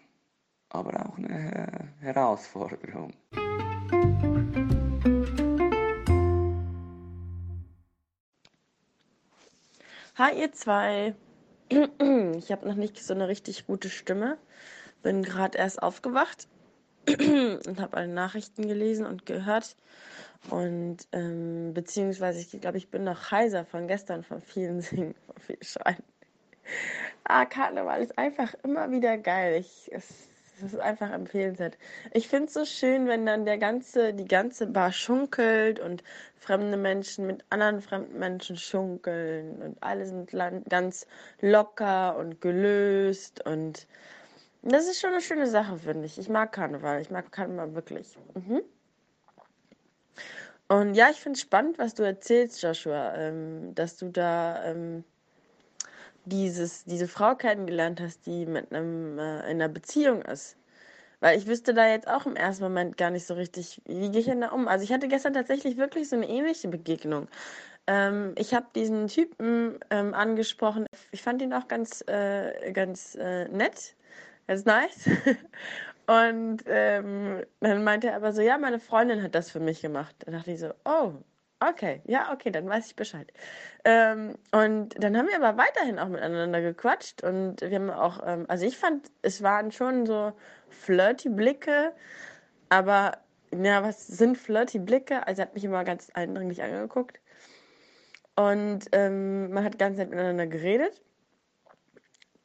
aber 0.75 1.07
auch 1.07 1.17
eine 1.17 1.89
Herausforderung. 2.01 3.13
Hi 10.17 10.39
ihr 10.39 10.51
zwei. 10.51 11.15
Ich 12.37 12.51
habe 12.51 12.67
noch 12.67 12.75
nicht 12.75 13.03
so 13.03 13.13
eine 13.13 13.27
richtig 13.27 13.65
gute 13.65 13.89
Stimme. 13.89 14.37
Bin 15.01 15.23
gerade 15.23 15.57
erst 15.57 15.81
aufgewacht 15.81 16.47
und 17.07 17.79
habe 17.79 17.97
alle 17.97 18.07
Nachrichten 18.07 18.67
gelesen 18.67 19.05
und 19.05 19.25
gehört. 19.25 19.75
Und 20.49 21.07
ähm, 21.11 21.73
beziehungsweise, 21.73 22.39
ich 22.39 22.61
glaube, 22.61 22.77
ich 22.77 22.89
bin 22.89 23.03
noch 23.03 23.31
heiser 23.31 23.65
von 23.65 23.87
gestern, 23.87 24.23
von 24.23 24.41
vielen 24.41 24.81
Singen, 24.81 25.15
von 25.25 25.37
viel 25.37 25.57
Schreien. 25.61 26.03
Ah, 27.23 27.45
Karneval 27.45 28.03
ist 28.03 28.17
einfach 28.17 28.53
immer 28.63 28.91
wieder 28.91 29.17
geil. 29.17 29.59
Ich, 29.59 29.89
es, 29.91 30.29
es 30.57 30.73
ist 30.73 30.79
einfach 30.79 31.11
empfehlenswert. 31.11 31.77
Ich 32.11 32.27
finde 32.27 32.47
es 32.47 32.53
so 32.53 32.65
schön, 32.65 33.07
wenn 33.07 33.25
dann 33.25 33.45
der 33.45 33.57
ganze, 33.57 34.13
die 34.13 34.27
ganze 34.27 34.67
Bar 34.67 34.91
schunkelt 34.91 35.79
und 35.79 36.03
fremde 36.37 36.77
Menschen 36.77 37.27
mit 37.27 37.43
anderen 37.49 37.81
fremden 37.81 38.19
Menschen 38.19 38.57
schunkeln 38.57 39.61
und 39.61 39.81
alle 39.81 40.05
sind 40.05 40.31
ganz 40.69 41.07
locker 41.41 42.17
und 42.17 42.41
gelöst 42.41 43.45
und 43.45 43.87
das 44.67 44.87
ist 44.87 44.99
schon 44.99 45.11
eine 45.11 45.21
schöne 45.21 45.47
Sache, 45.47 45.77
finde 45.77 46.07
ich. 46.07 46.17
Ich 46.17 46.27
mag 46.27 46.51
Karneval. 46.51 46.99
Ich 46.99 47.11
mag 47.11 47.31
Karneval 47.31 47.75
wirklich. 47.75 48.17
Mhm. 48.33 48.63
Und 50.67 50.95
ja, 50.95 51.09
ich 51.11 51.17
finde 51.17 51.37
es 51.37 51.41
spannend, 51.41 51.77
was 51.77 51.93
du 51.93 52.01
erzählst, 52.01 52.63
Joshua, 52.63 53.13
ähm, 53.15 53.75
dass 53.75 53.97
du 53.97 54.09
da 54.09 54.65
ähm, 54.65 55.03
dieses, 56.25 56.85
diese 56.85 57.07
Frau 57.07 57.35
kennengelernt 57.35 58.01
hast, 58.01 58.25
die 58.25 58.45
mit 58.45 58.71
einem 58.73 59.19
äh, 59.19 59.39
in 59.51 59.61
einer 59.61 59.69
Beziehung 59.69 60.21
ist. 60.23 60.57
Weil 61.21 61.37
ich 61.37 61.47
wüsste 61.47 61.73
da 61.73 61.87
jetzt 61.87 62.07
auch 62.07 62.25
im 62.25 62.35
ersten 62.35 62.63
Moment 62.63 62.97
gar 62.97 63.09
nicht 63.09 63.25
so 63.25 63.33
richtig, 63.35 63.81
wie 63.85 64.11
gehe 64.11 64.21
ich 64.21 64.25
denn 64.27 64.41
da 64.41 64.49
um? 64.49 64.67
Also 64.67 64.83
ich 64.83 64.91
hatte 64.91 65.07
gestern 65.07 65.33
tatsächlich 65.33 65.77
wirklich 65.77 66.09
so 66.09 66.15
eine 66.15 66.27
ähnliche 66.29 66.67
Begegnung. 66.67 67.27
Ähm, 67.87 68.33
ich 68.37 68.53
habe 68.53 68.67
diesen 68.75 69.07
Typen 69.07 69.79
ähm, 69.89 70.13
angesprochen. 70.13 70.85
Ich 71.11 71.21
fand 71.21 71.41
ihn 71.41 71.53
auch 71.53 71.67
ganz, 71.67 72.03
äh, 72.07 72.71
ganz 72.73 73.15
äh, 73.15 73.47
nett. 73.49 73.95
Ist 74.47 74.65
nice. 74.65 75.09
Und 76.07 76.63
ähm, 76.67 77.43
dann 77.61 77.83
meinte 77.83 78.09
er 78.09 78.17
aber 78.17 78.31
so, 78.33 78.41
ja, 78.41 78.57
meine 78.57 78.79
Freundin 78.79 79.23
hat 79.23 79.35
das 79.35 79.49
für 79.51 79.59
mich 79.59 79.81
gemacht. 79.81 80.15
Da 80.19 80.31
dachte 80.31 80.51
ich 80.51 80.59
so, 80.59 80.71
oh, 80.85 81.13
okay, 81.69 82.01
ja, 82.05 82.31
okay, 82.33 82.51
dann 82.51 82.67
weiß 82.67 82.87
ich 82.87 82.95
Bescheid. 82.95 83.31
Ähm, 83.83 84.35
und 84.51 84.95
dann 85.01 85.17
haben 85.17 85.27
wir 85.27 85.35
aber 85.35 85.57
weiterhin 85.57 85.99
auch 85.99 86.07
miteinander 86.07 86.61
gequatscht 86.61 87.23
und 87.23 87.61
wir 87.61 87.75
haben 87.75 87.89
auch, 87.89 88.21
ähm, 88.25 88.45
also 88.47 88.65
ich 88.65 88.77
fand, 88.77 89.11
es 89.21 89.43
waren 89.43 89.71
schon 89.71 90.05
so 90.05 90.33
flirty 90.69 91.29
Blicke, 91.29 91.93
aber 92.69 93.17
ja, 93.51 93.83
was 93.83 94.07
sind 94.07 94.37
flirty 94.37 94.79
Blicke? 94.79 95.25
Also 95.27 95.41
er 95.41 95.47
hat 95.47 95.55
mich 95.55 95.63
immer 95.63 95.83
ganz 95.83 96.09
eindringlich 96.13 96.61
angeguckt 96.63 97.19
und 98.35 98.85
ähm, 98.91 99.51
man 99.51 99.63
hat 99.63 99.79
ganz 99.79 99.97
nett 99.97 100.09
miteinander 100.09 100.47
geredet. 100.47 101.01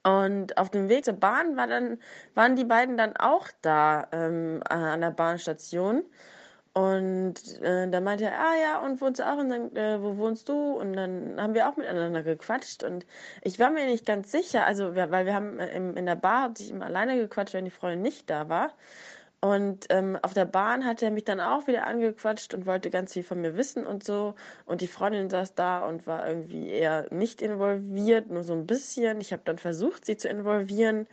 Und 0.02 0.56
auf 0.56 0.70
dem 0.70 0.88
Weg 0.88 1.04
zur 1.04 1.14
Bahn 1.14 1.56
war 1.56 1.66
dann, 1.66 1.98
waren 2.34 2.56
die 2.56 2.64
beiden 2.64 2.96
dann 2.96 3.16
auch 3.16 3.48
da 3.60 4.08
ähm, 4.12 4.62
an 4.66 5.00
der 5.02 5.10
Bahnstation. 5.10 6.04
Und 6.72 7.60
äh, 7.62 7.90
da 7.90 8.00
meinte 8.00 8.24
er, 8.26 8.38
ah 8.38 8.54
ja, 8.62 8.78
und 8.80 9.00
wohnst 9.00 9.18
du 9.20 9.26
auch? 9.28 9.38
Und 9.38 9.48
dann, 9.50 9.74
äh, 9.76 10.00
wo 10.00 10.16
wohnst 10.18 10.48
du? 10.48 10.54
Und 10.54 10.92
dann 10.92 11.40
haben 11.40 11.54
wir 11.54 11.68
auch 11.68 11.76
miteinander 11.76 12.22
gequatscht. 12.22 12.84
Und 12.84 13.06
ich 13.42 13.58
war 13.58 13.70
mir 13.70 13.86
nicht 13.86 14.06
ganz 14.06 14.30
sicher, 14.30 14.66
also 14.66 14.94
weil 14.94 15.26
wir 15.26 15.34
haben 15.34 15.58
in, 15.58 15.96
in 15.96 16.06
der 16.06 16.14
Bar 16.14 16.42
hat 16.44 16.58
sich 16.58 16.70
immer 16.70 16.86
alleine 16.86 17.16
gequatscht, 17.16 17.54
wenn 17.54 17.64
die 17.64 17.72
Freundin 17.72 18.02
nicht 18.02 18.30
da 18.30 18.48
war. 18.48 18.72
Und 19.42 19.86
ähm, 19.88 20.18
auf 20.22 20.34
der 20.34 20.44
Bahn 20.44 20.84
hat 20.84 21.02
er 21.02 21.10
mich 21.10 21.24
dann 21.24 21.40
auch 21.40 21.66
wieder 21.66 21.86
angequatscht 21.86 22.52
und 22.54 22.66
wollte 22.66 22.90
ganz 22.90 23.14
viel 23.14 23.24
von 23.24 23.40
mir 23.40 23.56
wissen 23.56 23.86
und 23.86 24.04
so. 24.04 24.34
Und 24.66 24.82
die 24.82 24.86
Freundin 24.86 25.30
saß 25.30 25.54
da 25.54 25.80
und 25.86 26.06
war 26.06 26.28
irgendwie 26.28 26.68
eher 26.68 27.06
nicht 27.10 27.40
involviert, 27.42 28.30
nur 28.30 28.44
so 28.44 28.52
ein 28.52 28.66
bisschen. 28.66 29.20
Ich 29.20 29.32
habe 29.32 29.42
dann 29.44 29.58
versucht, 29.58 30.04
sie 30.04 30.16
zu 30.18 30.28
involvieren. 30.28 31.06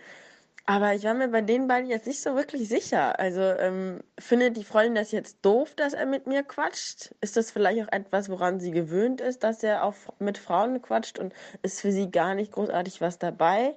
Aber 0.69 0.93
ich 0.93 1.03
war 1.05 1.13
mir 1.13 1.29
bei 1.29 1.41
den 1.41 1.67
beiden 1.67 1.89
jetzt 1.89 2.07
nicht 2.07 2.21
so 2.21 2.35
wirklich 2.35 2.67
sicher. 2.67 3.17
Also 3.19 3.41
ähm, 3.41 4.01
findet 4.19 4.57
die 4.57 4.65
Freundin 4.65 4.95
das 4.95 5.11
jetzt 5.13 5.37
doof, 5.43 5.73
dass 5.75 5.93
er 5.93 6.05
mit 6.05 6.27
mir 6.27 6.43
quatscht? 6.43 7.15
Ist 7.21 7.37
das 7.37 7.51
vielleicht 7.51 7.81
auch 7.87 7.91
etwas, 7.93 8.29
woran 8.29 8.59
sie 8.59 8.71
gewöhnt 8.71 9.21
ist, 9.21 9.43
dass 9.43 9.63
er 9.63 9.83
auch 9.83 9.95
mit 10.19 10.37
Frauen 10.37 10.81
quatscht 10.81 11.19
und 11.19 11.33
ist 11.61 11.79
für 11.81 11.91
sie 11.93 12.11
gar 12.11 12.35
nicht 12.35 12.51
großartig 12.51 12.99
was 13.01 13.17
dabei? 13.17 13.75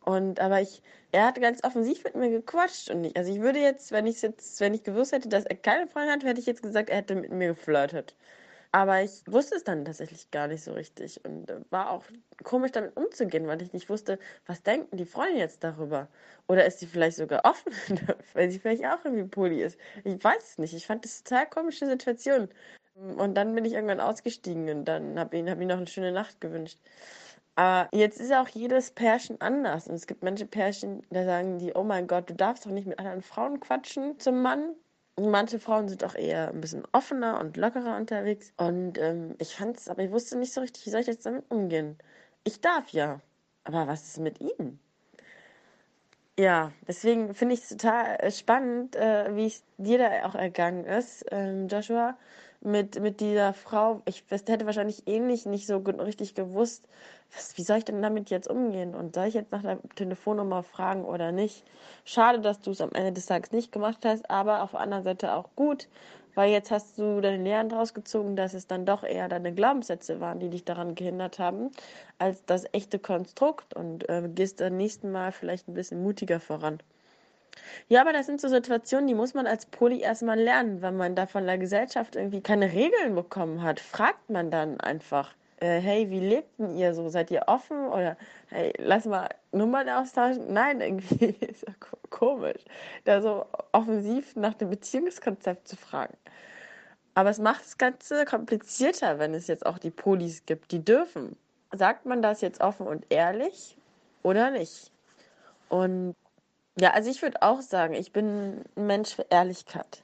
Und 0.00 0.40
aber 0.40 0.60
ich, 0.60 0.82
er 1.12 1.26
hat 1.26 1.40
ganz 1.40 1.64
offensiv 1.64 2.04
mit 2.04 2.14
mir 2.16 2.30
gequatscht 2.30 2.90
und 2.90 3.04
ich, 3.04 3.16
also 3.16 3.32
ich 3.32 3.40
würde 3.40 3.60
jetzt, 3.60 3.92
wenn 3.92 4.06
ich 4.06 4.20
jetzt, 4.22 4.60
wenn 4.60 4.74
ich 4.74 4.84
gewusst 4.84 5.12
hätte, 5.12 5.28
dass 5.30 5.46
er 5.46 5.56
keine 5.56 5.86
Freundin 5.88 6.12
hat, 6.12 6.24
hätte 6.24 6.40
ich 6.40 6.46
jetzt 6.46 6.62
gesagt, 6.62 6.90
er 6.90 6.98
hätte 6.98 7.14
mit 7.16 7.32
mir 7.32 7.48
geflirtet. 7.48 8.14
Aber 8.74 9.02
ich 9.02 9.22
wusste 9.28 9.54
es 9.54 9.62
dann 9.62 9.84
tatsächlich 9.84 10.32
gar 10.32 10.48
nicht 10.48 10.64
so 10.64 10.72
richtig 10.72 11.24
und 11.24 11.48
äh, 11.48 11.60
war 11.70 11.90
auch 11.90 12.02
komisch 12.42 12.72
damit 12.72 12.96
umzugehen, 12.96 13.46
weil 13.46 13.62
ich 13.62 13.72
nicht 13.72 13.88
wusste, 13.88 14.18
was 14.46 14.64
denken 14.64 14.96
die 14.96 15.04
Freunde 15.04 15.38
jetzt 15.38 15.62
darüber? 15.62 16.08
Oder 16.48 16.66
ist 16.66 16.80
sie 16.80 16.88
vielleicht 16.88 17.16
sogar 17.18 17.44
offen, 17.44 17.72
weil 18.34 18.50
sie 18.50 18.58
vielleicht 18.58 18.84
auch 18.84 19.04
irgendwie 19.04 19.28
Poli 19.28 19.62
ist? 19.62 19.78
Ich 20.02 20.22
weiß 20.24 20.42
es 20.42 20.58
nicht. 20.58 20.74
Ich 20.74 20.88
fand 20.88 21.04
das 21.04 21.22
total 21.22 21.46
komische 21.48 21.86
Situation. 21.86 22.48
Und 22.96 23.34
dann 23.36 23.54
bin 23.54 23.64
ich 23.64 23.74
irgendwann 23.74 24.00
ausgestiegen 24.00 24.68
und 24.68 24.86
dann 24.86 25.20
habe 25.20 25.36
ich, 25.36 25.48
hab 25.48 25.60
ich 25.60 25.66
noch 25.68 25.76
eine 25.76 25.86
schöne 25.86 26.10
Nacht 26.10 26.40
gewünscht. 26.40 26.80
Aber 27.54 27.88
jetzt 27.96 28.20
ist 28.20 28.32
auch 28.32 28.48
jedes 28.48 28.90
Pärchen 28.90 29.40
anders. 29.40 29.86
Und 29.86 29.94
es 29.94 30.08
gibt 30.08 30.24
manche 30.24 30.46
Pärchen, 30.46 31.06
da 31.10 31.24
sagen 31.24 31.58
die, 31.60 31.74
oh 31.74 31.84
mein 31.84 32.08
Gott, 32.08 32.28
du 32.28 32.34
darfst 32.34 32.66
doch 32.66 32.72
nicht 32.72 32.88
mit 32.88 32.98
anderen 32.98 33.22
Frauen 33.22 33.60
quatschen 33.60 34.18
zum 34.18 34.42
Mann. 34.42 34.74
Manche 35.20 35.60
Frauen 35.60 35.88
sind 35.88 36.02
auch 36.04 36.14
eher 36.14 36.48
ein 36.50 36.60
bisschen 36.60 36.84
offener 36.92 37.38
und 37.40 37.56
lockerer 37.56 37.96
unterwegs. 37.96 38.52
Und 38.56 38.98
ähm, 38.98 39.36
ich 39.38 39.60
es, 39.60 39.88
aber 39.88 40.02
ich 40.02 40.10
wusste 40.10 40.36
nicht 40.36 40.52
so 40.52 40.60
richtig, 40.60 40.86
wie 40.86 40.90
soll 40.90 41.00
ich 41.00 41.06
jetzt 41.06 41.26
damit 41.26 41.44
umgehen. 41.50 41.96
Ich 42.44 42.60
darf 42.60 42.88
ja. 42.90 43.20
Aber 43.64 43.86
was 43.86 44.04
ist 44.08 44.18
mit 44.18 44.40
ihm? 44.40 44.78
Ja, 46.38 46.72
deswegen 46.88 47.32
finde 47.34 47.54
ich 47.54 47.62
es 47.62 47.68
total 47.68 48.16
äh, 48.16 48.30
spannend, 48.32 48.96
äh, 48.96 49.34
wie 49.36 49.46
es 49.46 49.62
dir 49.78 49.98
da 49.98 50.26
auch 50.26 50.34
ergangen 50.34 50.84
ist, 50.84 51.24
ähm, 51.30 51.68
Joshua 51.68 52.18
mit, 52.64 53.00
mit 53.00 53.20
dieser 53.20 53.52
Frau, 53.52 54.02
ich 54.06 54.24
hätte 54.30 54.66
wahrscheinlich 54.66 55.06
ähnlich 55.06 55.46
nicht 55.46 55.66
so 55.66 55.78
richtig 55.78 56.34
gewusst, 56.34 56.88
was, 57.34 57.56
wie 57.58 57.62
soll 57.62 57.78
ich 57.78 57.84
denn 57.84 58.02
damit 58.02 58.30
jetzt 58.30 58.48
umgehen? 58.48 58.94
Und 58.94 59.14
soll 59.14 59.26
ich 59.26 59.34
jetzt 59.34 59.52
nach 59.52 59.62
der 59.62 59.78
Telefonnummer 59.96 60.62
fragen 60.62 61.04
oder 61.04 61.32
nicht? 61.32 61.64
Schade, 62.04 62.40
dass 62.40 62.60
du 62.60 62.70
es 62.70 62.80
am 62.80 62.92
Ende 62.92 63.12
des 63.12 63.26
Tages 63.26 63.52
nicht 63.52 63.72
gemacht 63.72 64.04
hast, 64.04 64.30
aber 64.30 64.62
auf 64.62 64.72
der 64.72 64.80
anderen 64.80 65.04
Seite 65.04 65.34
auch 65.34 65.50
gut, 65.56 65.88
weil 66.34 66.50
jetzt 66.50 66.70
hast 66.70 66.98
du 66.98 67.20
deine 67.20 67.42
Lehren 67.42 67.68
daraus 67.68 67.94
gezogen, 67.94 68.36
dass 68.36 68.54
es 68.54 68.66
dann 68.66 68.86
doch 68.86 69.02
eher 69.04 69.28
deine 69.28 69.52
Glaubenssätze 69.54 70.20
waren, 70.20 70.40
die 70.40 70.50
dich 70.50 70.64
daran 70.64 70.94
gehindert 70.94 71.38
haben, 71.38 71.70
als 72.18 72.44
das 72.44 72.64
echte 72.72 72.98
Konstrukt 72.98 73.74
und 73.74 74.08
äh, 74.08 74.28
gehst 74.34 74.58
beim 74.58 74.76
nächsten 74.76 75.12
Mal 75.12 75.32
vielleicht 75.32 75.68
ein 75.68 75.74
bisschen 75.74 76.02
mutiger 76.02 76.40
voran. 76.40 76.78
Ja, 77.88 78.00
aber 78.00 78.12
das 78.12 78.26
sind 78.26 78.40
so 78.40 78.48
Situationen, 78.48 79.06
die 79.06 79.14
muss 79.14 79.34
man 79.34 79.46
als 79.46 79.66
Poli 79.66 80.00
erstmal 80.00 80.38
lernen, 80.38 80.82
wenn 80.82 80.96
man 80.96 81.14
da 81.14 81.26
von 81.26 81.46
der 81.46 81.58
Gesellschaft 81.58 82.16
irgendwie 82.16 82.40
keine 82.40 82.72
Regeln 82.72 83.14
bekommen 83.14 83.62
hat. 83.62 83.80
Fragt 83.80 84.30
man 84.30 84.50
dann 84.50 84.80
einfach, 84.80 85.34
äh, 85.60 85.80
hey, 85.80 86.10
wie 86.10 86.20
lebt 86.20 86.58
denn 86.58 86.76
ihr 86.76 86.94
so? 86.94 87.08
Seid 87.08 87.30
ihr 87.30 87.44
offen? 87.46 87.88
Oder 87.88 88.16
hey, 88.50 88.72
lass 88.78 89.04
mal 89.06 89.28
Nummern 89.52 89.88
austauschen? 89.88 90.52
Nein, 90.52 90.80
irgendwie 90.80 91.26
ist 91.40 91.66
ja 91.66 91.74
komisch, 92.10 92.62
da 93.04 93.20
so 93.20 93.46
offensiv 93.72 94.36
nach 94.36 94.54
dem 94.54 94.70
Beziehungskonzept 94.70 95.68
zu 95.68 95.76
fragen. 95.76 96.16
Aber 97.14 97.30
es 97.30 97.38
macht 97.38 97.64
das 97.64 97.78
Ganze 97.78 98.24
komplizierter, 98.24 99.18
wenn 99.18 99.34
es 99.34 99.46
jetzt 99.46 99.66
auch 99.66 99.78
die 99.78 99.90
Polis 99.90 100.44
gibt, 100.46 100.72
die 100.72 100.84
dürfen. 100.84 101.36
Sagt 101.72 102.06
man 102.06 102.22
das 102.22 102.40
jetzt 102.40 102.60
offen 102.60 102.86
und 102.86 103.06
ehrlich 103.08 103.76
oder 104.22 104.50
nicht? 104.50 104.90
Und 105.68 106.14
Ja, 106.78 106.90
also 106.90 107.10
ich 107.10 107.22
würde 107.22 107.40
auch 107.42 107.60
sagen, 107.60 107.94
ich 107.94 108.12
bin 108.12 108.64
ein 108.76 108.86
Mensch 108.86 109.14
für 109.14 109.26
Ehrlichkeit. 109.30 110.02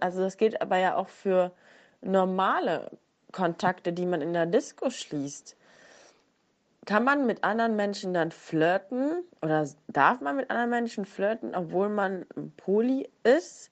Also 0.00 0.20
das 0.20 0.36
gilt 0.36 0.62
aber 0.62 0.78
ja 0.78 0.94
auch 0.96 1.08
für 1.08 1.52
normale 2.00 2.90
Kontakte, 3.32 3.92
die 3.92 4.06
man 4.06 4.20
in 4.22 4.32
der 4.32 4.46
Disco 4.46 4.90
schließt. 4.90 5.56
Kann 6.86 7.04
man 7.04 7.26
mit 7.26 7.44
anderen 7.44 7.76
Menschen 7.76 8.14
dann 8.14 8.30
flirten 8.30 9.24
oder 9.42 9.68
darf 9.88 10.20
man 10.20 10.36
mit 10.36 10.50
anderen 10.50 10.70
Menschen 10.70 11.04
flirten, 11.04 11.54
obwohl 11.54 11.88
man 11.88 12.24
Poli 12.56 13.10
ist? 13.24 13.70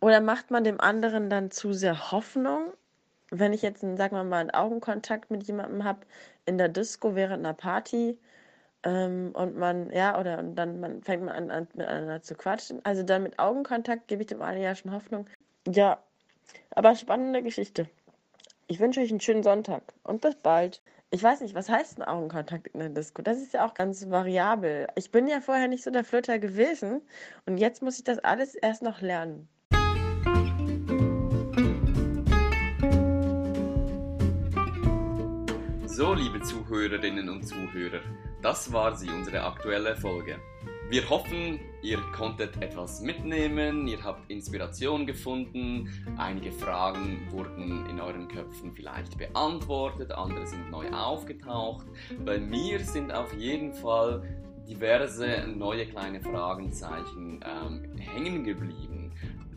Oder 0.00 0.20
macht 0.20 0.50
man 0.50 0.64
dem 0.64 0.80
anderen 0.80 1.30
dann 1.30 1.50
zu 1.50 1.72
sehr 1.72 2.10
Hoffnung? 2.10 2.72
Wenn 3.30 3.52
ich 3.52 3.62
jetzt, 3.62 3.80
sagen 3.80 4.16
wir 4.16 4.24
mal, 4.24 4.40
einen 4.40 4.50
Augenkontakt 4.50 5.30
mit 5.30 5.46
jemandem 5.46 5.84
habe 5.84 6.00
in 6.44 6.58
der 6.58 6.68
Disco 6.68 7.14
während 7.14 7.44
einer 7.44 7.54
Party 7.54 8.18
ähm, 8.82 9.32
und 9.34 9.56
man, 9.56 9.90
ja, 9.90 10.18
oder 10.18 10.38
und 10.38 10.54
dann 10.54 10.80
man, 10.80 11.02
fängt 11.02 11.24
man 11.24 11.34
an, 11.34 11.50
an, 11.50 11.68
miteinander 11.74 12.22
zu 12.22 12.34
quatschen. 12.34 12.84
Also 12.84 13.02
dann 13.02 13.22
mit 13.22 13.38
Augenkontakt 13.38 14.08
gebe 14.08 14.22
ich 14.22 14.28
dem 14.28 14.42
einen 14.42 14.62
ja 14.62 14.74
schon 14.74 14.92
Hoffnung. 14.92 15.26
Ja, 15.66 15.98
aber 16.70 16.94
spannende 16.94 17.42
Geschichte. 17.42 17.88
Ich 18.68 18.80
wünsche 18.80 19.00
euch 19.00 19.10
einen 19.10 19.20
schönen 19.20 19.42
Sonntag 19.42 19.82
und 20.02 20.20
bis 20.20 20.36
bald. 20.36 20.82
Ich 21.10 21.22
weiß 21.22 21.40
nicht, 21.40 21.54
was 21.54 21.68
heißt 21.68 21.98
ein 21.98 22.02
Augenkontakt 22.02 22.66
in 22.68 22.80
der 22.80 22.88
Disco? 22.88 23.22
Das 23.22 23.38
ist 23.38 23.54
ja 23.54 23.64
auch 23.64 23.74
ganz 23.74 24.10
variabel. 24.10 24.88
Ich 24.96 25.12
bin 25.12 25.28
ja 25.28 25.40
vorher 25.40 25.68
nicht 25.68 25.84
so 25.84 25.90
der 25.90 26.04
Flirter 26.04 26.40
gewesen 26.40 27.00
und 27.46 27.58
jetzt 27.58 27.80
muss 27.80 27.98
ich 27.98 28.04
das 28.04 28.18
alles 28.18 28.56
erst 28.56 28.82
noch 28.82 29.00
lernen. 29.00 29.48
So, 35.86 36.12
liebe 36.12 36.42
Zuhörerinnen 36.42 37.30
und 37.30 37.44
Zuhörer, 37.44 38.02
das 38.42 38.72
war 38.72 38.96
sie, 38.96 39.10
unsere 39.10 39.42
aktuelle 39.42 39.96
Folge. 39.96 40.38
Wir 40.88 41.10
hoffen, 41.10 41.58
ihr 41.82 41.98
konntet 42.16 42.62
etwas 42.62 43.00
mitnehmen, 43.00 43.88
ihr 43.88 44.04
habt 44.04 44.30
Inspiration 44.30 45.04
gefunden, 45.04 45.90
einige 46.16 46.52
Fragen 46.52 47.26
wurden 47.30 47.86
in 47.90 48.00
euren 48.00 48.28
Köpfen 48.28 48.72
vielleicht 48.72 49.18
beantwortet, 49.18 50.12
andere 50.12 50.46
sind 50.46 50.70
neu 50.70 50.88
aufgetaucht. 50.90 51.86
Bei 52.24 52.38
mir 52.38 52.78
sind 52.80 53.12
auf 53.12 53.34
jeden 53.34 53.74
Fall 53.74 54.22
diverse 54.68 55.46
neue 55.48 55.86
kleine 55.86 56.20
Fragenzeichen 56.20 57.40
ähm, 57.44 57.98
hängen 57.98 58.44
geblieben. 58.44 58.95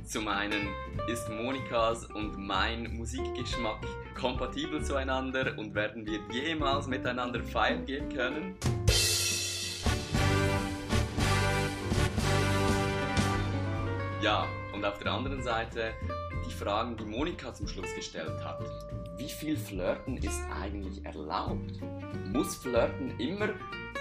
Zum 0.10 0.28
einen 0.28 0.70
ist 1.08 1.30
Monikas 1.30 2.06
und 2.06 2.36
mein 2.36 2.96
Musikgeschmack 2.96 3.86
kompatibel 4.20 4.84
zueinander 4.84 5.54
und 5.56 5.76
werden 5.76 6.04
wir 6.04 6.20
jemals 6.32 6.88
miteinander 6.88 7.44
feiern 7.44 7.86
gehen 7.86 8.10
können? 8.10 8.56
Ja, 14.24 14.48
und 14.74 14.84
auf 14.84 14.98
der 14.98 15.12
anderen 15.12 15.44
Seite 15.44 15.94
die 16.44 16.54
Fragen, 16.56 16.98
die 16.98 17.06
Monika 17.06 17.54
zum 17.54 17.68
Schluss 17.68 17.94
gestellt 17.94 18.44
hat. 18.44 18.64
Wie 19.16 19.30
viel 19.30 19.56
Flirten 19.56 20.18
ist 20.18 20.42
eigentlich 20.60 21.06
erlaubt? 21.06 21.84
Muss 22.34 22.56
Flirten 22.56 23.12
immer 23.20 23.50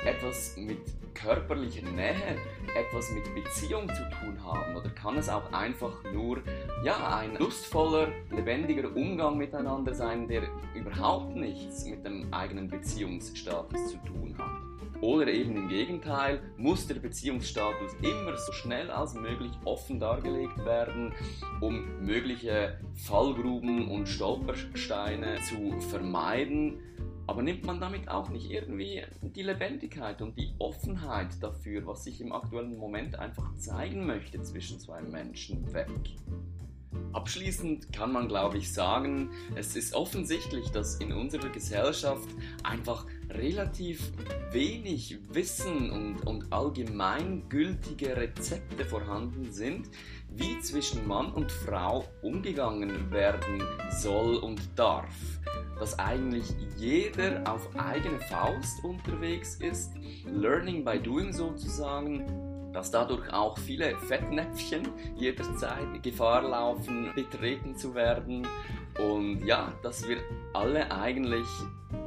etwas 0.06 0.56
mit 0.56 0.80
körperlicher 1.22 1.88
Nähe, 1.90 2.38
etwas 2.74 3.10
mit 3.10 3.24
Beziehung 3.34 3.88
zu 3.88 4.02
tun 4.10 4.42
haben? 4.44 4.76
Oder 4.76 4.90
kann 4.90 5.16
es 5.16 5.28
auch 5.28 5.52
einfach 5.52 6.02
nur 6.12 6.42
ja, 6.84 7.18
ein 7.18 7.36
lustvoller, 7.36 8.08
lebendiger 8.30 8.94
Umgang 8.94 9.36
miteinander 9.36 9.94
sein, 9.94 10.28
der 10.28 10.42
überhaupt 10.74 11.36
nichts 11.36 11.84
mit 11.84 12.04
dem 12.04 12.32
eigenen 12.32 12.68
Beziehungsstatus 12.68 13.90
zu 13.90 13.96
tun 13.98 14.34
hat? 14.38 14.68
Oder 15.00 15.28
eben 15.28 15.56
im 15.56 15.68
Gegenteil, 15.68 16.40
muss 16.56 16.88
der 16.88 16.96
Beziehungsstatus 16.96 17.92
immer 18.02 18.36
so 18.36 18.52
schnell 18.52 18.90
als 18.90 19.14
möglich 19.14 19.52
offen 19.64 20.00
dargelegt 20.00 20.64
werden, 20.64 21.12
um 21.60 22.04
mögliche 22.04 22.80
Fallgruben 22.94 23.88
und 23.88 24.08
Stolpersteine 24.08 25.38
zu 25.42 25.80
vermeiden 25.88 26.80
aber 27.28 27.42
nimmt 27.42 27.64
man 27.64 27.78
damit 27.78 28.08
auch 28.08 28.30
nicht 28.30 28.50
irgendwie 28.50 29.02
die 29.20 29.42
Lebendigkeit 29.42 30.22
und 30.22 30.38
die 30.38 30.54
Offenheit 30.58 31.40
dafür, 31.42 31.86
was 31.86 32.04
sich 32.04 32.22
im 32.22 32.32
aktuellen 32.32 32.78
Moment 32.78 33.18
einfach 33.18 33.54
zeigen 33.56 34.06
möchte 34.06 34.42
zwischen 34.42 34.80
zwei 34.80 35.02
Menschen 35.02 35.70
weg? 35.74 35.90
Abschließend 37.12 37.92
kann 37.92 38.12
man, 38.12 38.28
glaube 38.28 38.56
ich, 38.56 38.72
sagen, 38.72 39.30
es 39.56 39.76
ist 39.76 39.94
offensichtlich, 39.94 40.70
dass 40.70 40.96
in 40.96 41.12
unserer 41.12 41.50
Gesellschaft 41.50 42.28
einfach 42.62 43.04
relativ 43.28 44.10
wenig 44.50 45.18
Wissen 45.28 45.90
und, 45.90 46.26
und 46.26 46.50
allgemeingültige 46.50 48.16
Rezepte 48.16 48.86
vorhanden 48.86 49.52
sind, 49.52 49.90
wie 50.30 50.58
zwischen 50.60 51.06
Mann 51.06 51.30
und 51.32 51.52
Frau 51.52 52.06
umgegangen 52.22 53.10
werden 53.10 53.62
soll 53.90 54.36
und 54.36 54.60
darf 54.76 55.14
dass 55.78 55.98
eigentlich 55.98 56.44
jeder 56.76 57.42
auf 57.50 57.68
eigene 57.76 58.18
Faust 58.20 58.82
unterwegs 58.84 59.56
ist, 59.56 59.92
Learning 60.26 60.84
by 60.84 60.98
Doing 60.98 61.32
sozusagen, 61.32 62.24
dass 62.72 62.90
dadurch 62.90 63.32
auch 63.32 63.58
viele 63.58 63.96
Fettnäpfchen 63.96 64.88
jederzeit 65.16 66.02
Gefahr 66.02 66.42
laufen, 66.42 67.10
betreten 67.14 67.76
zu 67.76 67.94
werden 67.94 68.46
und 68.98 69.44
ja, 69.44 69.72
dass 69.82 70.06
wir 70.06 70.18
alle 70.52 70.90
eigentlich 70.90 71.46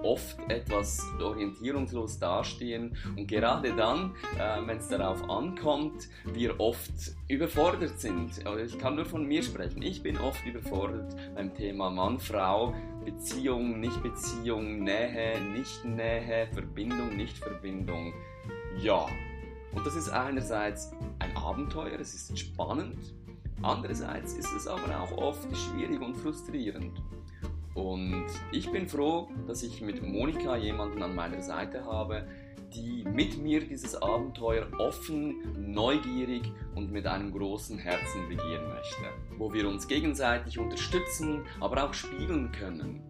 oft 0.03 0.37
etwas 0.49 1.03
orientierungslos 1.19 2.19
dastehen 2.19 2.95
und 3.15 3.27
gerade 3.27 3.73
dann, 3.75 4.13
äh, 4.37 4.65
wenn 4.65 4.77
es 4.77 4.87
darauf 4.87 5.27
ankommt, 5.29 6.09
wir 6.25 6.59
oft 6.59 6.91
überfordert 7.27 7.99
sind. 7.99 8.45
Also 8.45 8.59
ich 8.59 8.77
kann 8.77 8.95
nur 8.95 9.05
von 9.05 9.25
mir 9.25 9.43
sprechen. 9.43 9.81
Ich 9.81 10.03
bin 10.03 10.17
oft 10.17 10.45
überfordert 10.45 11.15
beim 11.35 11.53
Thema 11.53 11.89
Mann-Frau, 11.89 12.73
Beziehung, 13.05 13.79
Nicht-Beziehung, 13.79 14.83
Nähe, 14.83 15.39
Nicht-Nähe, 15.41 16.47
Verbindung, 16.53 17.15
Nicht-Verbindung. 17.17 18.13
Ja, 18.79 19.05
und 19.73 19.85
das 19.85 19.95
ist 19.95 20.09
einerseits 20.09 20.91
ein 21.19 21.35
Abenteuer, 21.35 21.99
es 21.99 22.13
ist 22.13 22.37
spannend, 22.37 23.13
andererseits 23.61 24.33
ist 24.33 24.51
es 24.53 24.67
aber 24.67 24.99
auch 24.99 25.17
oft 25.17 25.47
schwierig 25.55 26.01
und 26.01 26.15
frustrierend. 26.15 27.01
Und 27.73 28.25
ich 28.51 28.69
bin 28.69 28.87
froh, 28.87 29.29
dass 29.47 29.63
ich 29.63 29.81
mit 29.81 30.03
Monika 30.03 30.57
jemanden 30.57 31.01
an 31.03 31.15
meiner 31.15 31.41
Seite 31.41 31.85
habe, 31.85 32.27
die 32.73 33.03
mit 33.03 33.37
mir 33.37 33.61
dieses 33.61 34.01
Abenteuer 34.01 34.67
offen, 34.79 35.71
neugierig 35.73 36.51
und 36.75 36.91
mit 36.91 37.05
einem 37.07 37.31
großen 37.31 37.77
Herzen 37.77 38.27
beginnen 38.29 38.69
möchte, 38.69 39.05
wo 39.37 39.53
wir 39.53 39.67
uns 39.67 39.87
gegenseitig 39.87 40.57
unterstützen, 40.57 41.45
aber 41.59 41.83
auch 41.83 41.93
spiegeln 41.93 42.51
können. 42.51 43.01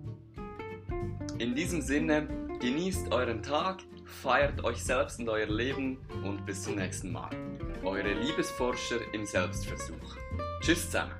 In 1.37 1.55
diesem 1.55 1.81
Sinne, 1.81 2.27
genießt 2.59 3.11
euren 3.11 3.41
Tag, 3.41 3.79
feiert 4.05 4.63
euch 4.63 4.83
selbst 4.83 5.19
und 5.19 5.29
euer 5.29 5.47
Leben 5.47 5.97
und 6.23 6.45
bis 6.45 6.63
zum 6.63 6.75
nächsten 6.75 7.11
Mal. 7.11 7.31
Eure 7.83 8.13
Liebesforscher 8.13 8.97
im 9.13 9.25
Selbstversuch. 9.25 10.17
Tschüss 10.61 10.85
zusammen. 10.85 11.13